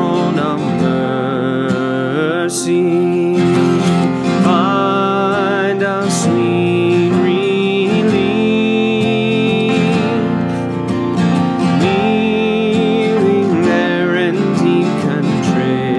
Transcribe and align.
throne 0.00 0.38
of 0.38 0.60
mercy. 0.80 1.74
Find 4.42 5.82
us 5.82 6.24
sweet 6.24 7.10
relief, 7.10 8.14
kneeling 11.82 13.50
there 13.62 14.16
in 14.16 14.36
deep 14.62 14.88
contrition. 15.04 15.90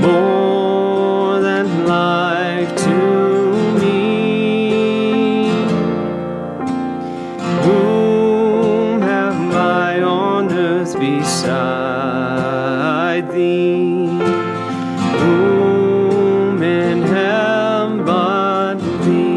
more 0.00 1.40
than 1.40 1.86
life 1.86 2.74
to 2.76 2.96
me. 3.80 5.50
Whom 7.64 9.00
have 9.02 9.54
I 9.54 10.02
on 10.02 10.52
earth 10.52 10.98
beside 10.98 11.70
thee? 13.30 14.06
Whom 15.20 16.62
in 16.62 17.00
but 18.04 18.78
thee? 19.04 19.30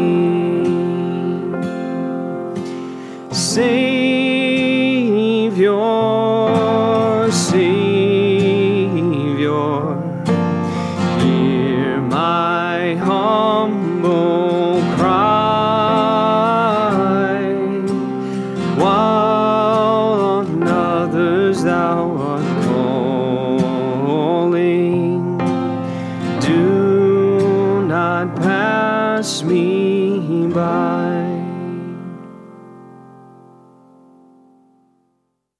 pass 29.14 29.44
me 29.44 30.48
by. 30.48 31.53